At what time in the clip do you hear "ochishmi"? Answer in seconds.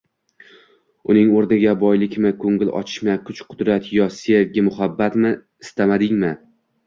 2.79-3.13